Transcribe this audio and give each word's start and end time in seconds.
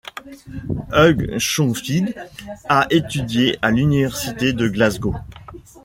Hugh 0.93 1.37
Schonfield 1.39 2.15
a 2.67 2.87
étudié 2.89 3.59
à 3.61 3.69
l'Université 3.69 4.51
de 4.51 4.67
Glasgow. 4.67 5.15